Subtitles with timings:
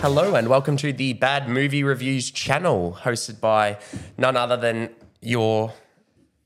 [0.00, 3.76] Hello and welcome to the Bad Movie Reviews channel, hosted by
[4.16, 4.88] none other than
[5.20, 5.74] your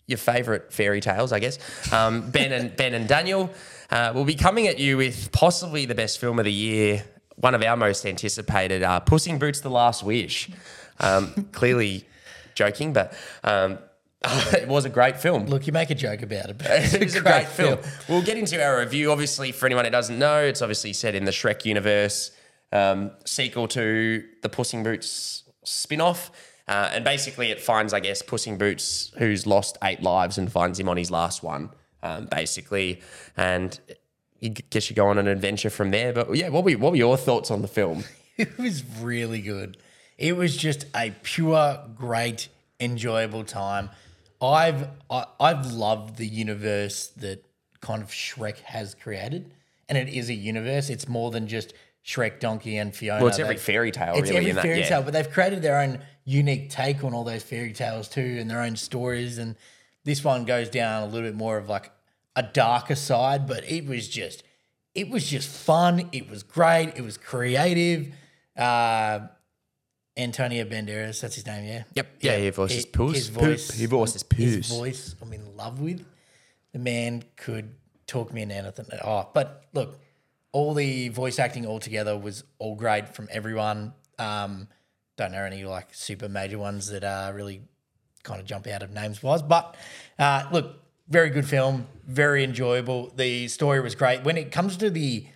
[0.08, 1.60] your favourite fairy tales, I guess.
[1.92, 3.52] Um, ben and Ben and Daniel
[3.90, 7.04] uh, will be coming at you with possibly the best film of the year,
[7.36, 10.50] one of our most anticipated, uh, Puss in Boots: The Last Wish.
[10.98, 12.08] Um, clearly
[12.56, 13.16] joking, but.
[13.44, 13.78] Um,
[14.54, 15.46] it was a great film.
[15.46, 17.78] Look, you make a joke about it, but It was a great film.
[18.08, 19.12] We'll get into our review.
[19.12, 22.30] Obviously, for anyone who doesn't know, it's obviously set in the Shrek universe,
[22.72, 26.30] um, sequel to the Puss in Boots spin off.
[26.66, 30.50] Uh, and basically, it finds, I guess, Puss in Boots, who's lost eight lives, and
[30.50, 31.70] finds him on his last one,
[32.02, 33.02] um, basically.
[33.36, 33.78] And
[34.40, 36.12] you guess you go on an adventure from there.
[36.12, 38.04] But yeah, what were, what were your thoughts on the film?
[38.36, 39.76] It was really good.
[40.18, 42.48] It was just a pure, great,
[42.80, 43.90] enjoyable time.
[44.42, 47.44] I've I, I've loved the universe that
[47.80, 49.52] kind of Shrek has created,
[49.88, 50.90] and it is a universe.
[50.90, 53.20] It's more than just Shrek, Donkey, and Fiona.
[53.20, 54.36] Well, it's every fairy tale, It's really.
[54.36, 54.88] every in that, fairy yeah.
[54.88, 58.50] tale, but they've created their own unique take on all those fairy tales too, and
[58.50, 59.38] their own stories.
[59.38, 59.56] And
[60.04, 61.90] this one goes down a little bit more of like
[62.36, 64.42] a darker side, but it was just,
[64.94, 66.08] it was just fun.
[66.12, 66.92] It was great.
[66.96, 68.12] It was creative.
[68.56, 69.20] Uh,
[70.16, 71.82] Antonio Banderas, that's his name, yeah.
[71.94, 72.06] Yep.
[72.20, 73.16] Yeah, he voices Puss.
[73.16, 76.04] His voice, he voices His voice, I'm in love with.
[76.72, 77.74] The man could
[78.06, 78.86] talk me into anything.
[79.02, 79.98] Oh, but look,
[80.54, 83.92] all the voice acting altogether was all great from everyone.
[84.20, 84.68] Um,
[85.16, 87.62] don't know any like super major ones that uh, really
[88.22, 89.76] kind of jump out of names wise, but
[90.16, 90.76] uh, look,
[91.08, 93.12] very good film, very enjoyable.
[93.16, 94.22] The story was great.
[94.22, 95.26] When it comes to the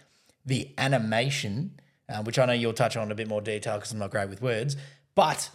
[0.47, 3.91] the animation, uh, which I know you'll touch on in a bit more detail because
[3.91, 4.77] I'm not great with words,
[5.17, 5.51] but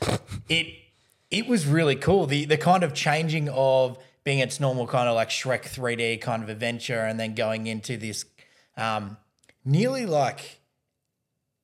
[0.50, 0.68] it
[1.32, 2.26] it was really cool.
[2.26, 6.44] The the kind of changing of being its normal kind of like Shrek 3D kind
[6.44, 8.26] of adventure, and then going into this
[8.76, 9.16] um,
[9.66, 10.60] nearly like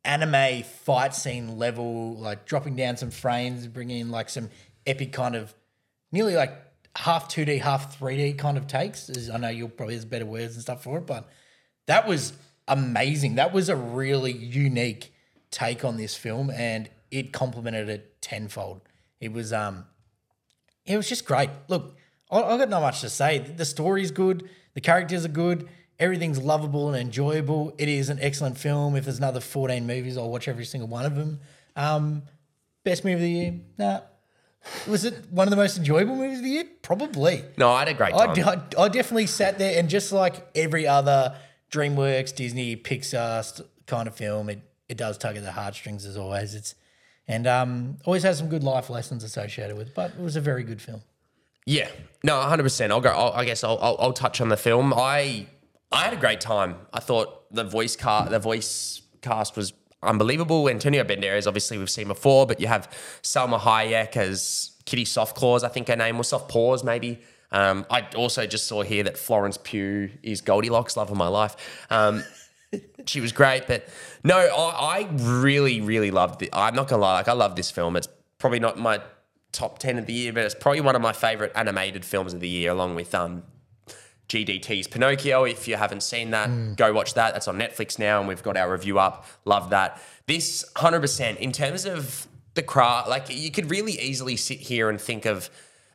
[0.04, 4.50] anime fight scene level, like dropping down some frames, bringing in like some
[4.86, 5.54] epic kind of
[6.12, 6.52] nearly like
[6.96, 9.30] half 2D, half 3D kind of takes.
[9.30, 11.30] I know you'll probably have better words and stuff for it, but
[11.88, 12.34] that was
[12.68, 13.36] amazing.
[13.36, 15.14] That was a really unique
[15.52, 18.82] take on this film, and it complemented it tenfold.
[19.20, 19.86] It was um,
[20.86, 21.50] it was just great.
[21.68, 21.98] Look,
[22.32, 23.40] I, I got not much to say.
[23.40, 25.68] The story's good, the characters are good,
[26.00, 27.74] everything's lovable and enjoyable.
[27.78, 28.96] It is an excellent film.
[28.96, 31.40] If there's another 14 movies, I'll watch every single one of them.
[31.76, 32.24] Um,
[32.84, 33.54] best movie of the year?
[33.78, 34.02] Nah.
[34.88, 36.66] Was it one of the most enjoyable movies of the year?
[36.82, 37.44] Probably.
[37.58, 38.32] No, I had a great time.
[38.78, 41.36] I, I definitely sat there and just like every other
[41.72, 46.56] DreamWorks, Disney, Pixar kind of film, it, it does tug at the heartstrings as always.
[46.56, 46.76] It's
[47.28, 49.90] and um, always has some good life lessons associated with.
[49.90, 51.04] it, But it was a very good film.
[51.66, 51.88] Yeah,
[52.24, 52.92] no, hundred percent.
[52.92, 53.12] I'll go.
[53.12, 54.92] I'll, I guess I'll, I'll, I'll touch on the film.
[54.96, 55.46] I
[55.92, 56.76] I had a great time.
[56.94, 59.74] I thought the voice cast, the voice cast was
[60.04, 60.70] unbelievable.
[60.70, 62.90] Antonio Banderas, obviously we've seen before, but you have
[63.22, 65.64] Salma Hayek as Kitty Softclaws.
[65.64, 67.22] I think her name was Soft Paws, maybe.
[67.52, 71.56] Um, I also just saw here that Florence Pugh is Goldilocks, love of my life.
[71.90, 72.24] Um,
[73.06, 73.88] she was great, but
[74.24, 76.50] no, I, I really, really loved it.
[76.54, 77.96] I'm not gonna lie, like I love this film.
[77.96, 78.08] It's
[78.38, 79.02] probably not my
[79.52, 82.40] top ten of the year, but it's probably one of my favorite animated films of
[82.40, 83.44] the year, along with um,
[84.30, 85.44] GDT's Pinocchio.
[85.44, 86.76] If you haven't seen that, mm.
[86.76, 87.34] go watch that.
[87.34, 89.26] That's on Netflix now, and we've got our review up.
[89.46, 90.02] Love that.
[90.28, 95.02] This 100% in terms of the craft, like you could really easily sit here and
[95.02, 95.50] think of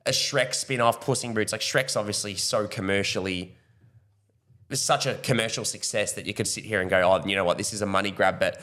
[0.06, 1.52] a Shrek spin-off, Puss in Boots.
[1.52, 3.56] Like Shrek's obviously so commercially
[4.70, 7.44] it's such a commercial success that you could sit here and go, oh, you know
[7.44, 8.38] what, this is a money grab.
[8.38, 8.60] But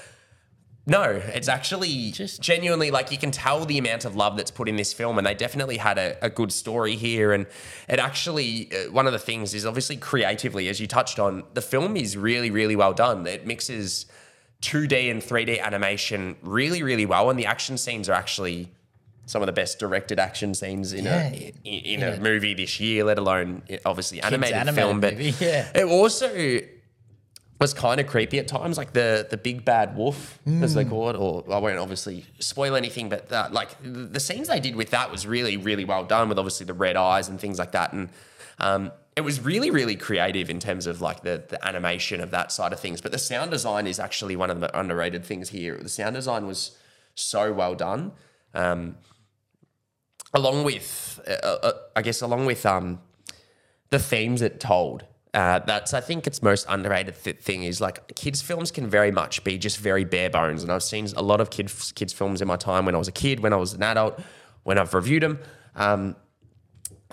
[0.87, 4.67] no, it's actually Just- genuinely like you can tell the amount of love that's put
[4.67, 7.33] in this film, and they definitely had a, a good story here.
[7.33, 7.45] And
[7.87, 11.61] it actually, uh, one of the things is obviously creatively, as you touched on, the
[11.61, 13.27] film is really, really well done.
[13.27, 14.07] It mixes
[14.63, 18.71] 2D and 3D animation really, really well, and the action scenes are actually
[19.27, 22.79] some of the best directed action scenes in Yeah, a in, in a movie this
[22.79, 24.99] year, let alone obviously animated, animated film.
[24.99, 25.71] But yeah.
[25.73, 26.59] it also
[27.61, 31.09] was kind of creepy at times, like the the big bad wolf, as they call
[31.11, 31.15] it.
[31.15, 34.89] Or I won't obviously spoil anything, but that, like the the scenes they did with
[34.89, 37.93] that was really really well done, with obviously the red eyes and things like that,
[37.93, 38.09] and
[38.57, 42.51] um, it was really really creative in terms of like the the animation of that
[42.51, 42.99] side of things.
[42.99, 45.77] But the sound design is actually one of the underrated things here.
[45.77, 46.77] The sound design was
[47.15, 48.11] so well done.
[48.53, 48.97] Um,
[50.33, 53.01] along with, uh, uh, I guess, along with um,
[53.89, 55.05] the themes it told.
[55.33, 59.11] Uh, that's I think its most underrated th- thing is like kids films can very
[59.11, 62.41] much be just very bare bones, and I've seen a lot of kids kids films
[62.41, 64.19] in my time when I was a kid, when I was an adult,
[64.63, 65.39] when I've reviewed them.
[65.75, 66.15] Um,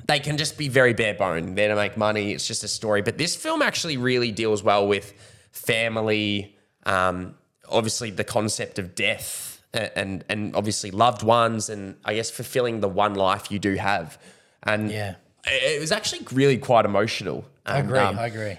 [0.07, 1.55] they can just be very bare bone.
[1.55, 2.33] They're to make money.
[2.33, 3.03] It's just a story.
[3.03, 5.13] But this film actually really deals well with
[5.53, 6.57] family,
[6.87, 7.35] um,
[7.69, 12.81] obviously the concept of death and, and and obviously loved ones and I guess fulfilling
[12.81, 14.19] the one life you do have.
[14.63, 15.15] And Yeah.
[15.47, 17.45] it, it was actually really quite emotional.
[17.69, 17.99] I agree.
[17.99, 18.59] um, I agree.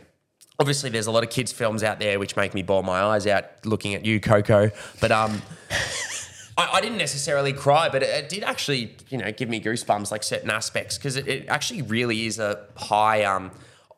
[0.59, 3.25] obviously there's a lot of kids films out there which make me bawl my eyes
[3.27, 4.69] out looking at you coco
[4.99, 5.41] but um
[6.57, 10.11] I, I didn't necessarily cry but it, it did actually you know give me goosebumps
[10.11, 13.51] like certain aspects because it, it actually really is a high um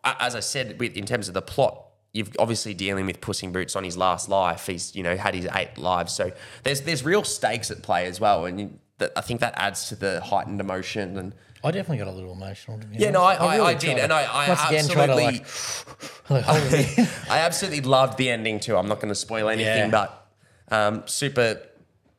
[0.04, 3.54] as i said with in terms of the plot You've obviously dealing with Puss in
[3.54, 4.68] Boots on his last life.
[4.68, 8.20] He's you know had his eight lives, so there's there's real stakes at play as
[8.20, 11.34] well, and you, that, I think that adds to the heightened emotion and
[11.64, 12.80] I definitely got a little emotional.
[12.80, 13.36] To be yeah, no, I.
[13.36, 16.44] I, really I did, to- and I, I once again try to absolutely, like, like
[16.46, 17.08] hold it in.
[17.30, 18.76] I absolutely loved the ending too.
[18.78, 20.08] I'm not going to spoil anything, Yeah.
[20.08, 20.28] but
[20.72, 21.62] um, super,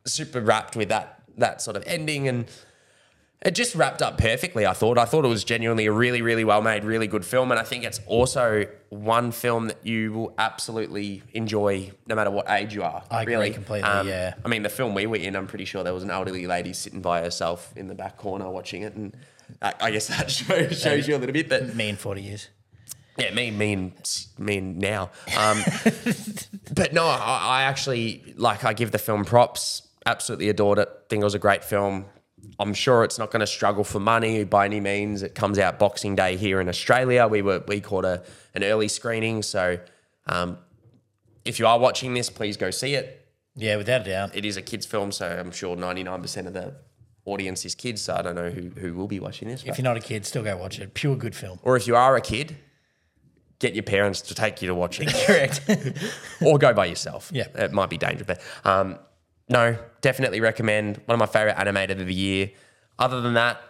[0.04, 2.46] super wrapped with that that sort of ending, and
[3.44, 4.66] it just wrapped up perfectly.
[4.66, 4.98] I thought.
[4.98, 7.64] I thought it was genuinely a really, really well made, really good film, and I
[7.64, 12.82] think it's also one film that you will absolutely enjoy no matter what age you
[12.82, 13.02] are.
[13.10, 13.50] I agree really.
[13.50, 14.34] completely, yeah.
[14.44, 16.72] I mean, the film we were in, I'm pretty sure there was an elderly lady
[16.72, 19.16] sitting by herself in the back corner watching it, and
[19.60, 21.48] I, I guess that shows, shows you a little bit.
[21.48, 22.48] But Me in forty years.
[23.18, 25.10] yeah, me, me, and me and now.
[25.36, 25.62] Um,
[26.74, 28.64] but no, I, I actually like.
[28.64, 29.88] I give the film props.
[30.06, 30.88] Absolutely adored it.
[31.08, 32.06] Think it was a great film.
[32.58, 35.22] I'm sure it's not going to struggle for money by any means.
[35.22, 37.26] It comes out Boxing Day here in Australia.
[37.26, 38.22] We were we caught a
[38.54, 39.78] an early screening, so
[40.26, 40.58] um,
[41.44, 43.26] if you are watching this, please go see it.
[43.54, 44.36] Yeah, without a doubt.
[44.36, 46.74] It is a kids' film, so I'm sure 99% of the
[47.26, 48.02] audience is kids.
[48.02, 49.62] So I don't know who who will be watching this.
[49.64, 50.94] If you're not a kid, still go watch it.
[50.94, 51.58] Pure good film.
[51.62, 52.56] or if you are a kid,
[53.58, 55.08] get your parents to take you to watch it.
[55.26, 55.60] Correct.
[56.42, 57.30] or go by yourself.
[57.32, 57.46] Yeah.
[57.54, 58.26] It might be dangerous.
[58.26, 58.98] But um,
[59.52, 60.96] no, definitely recommend.
[61.04, 62.50] One of my favorite animated of the year.
[62.98, 63.60] Other than that,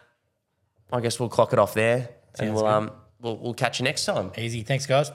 [0.93, 2.70] I guess we'll clock it off there and Sounds we'll good.
[2.73, 2.90] um
[3.20, 4.31] we'll, we'll catch you next time.
[4.38, 4.62] Easy.
[4.62, 5.11] Thanks, guys.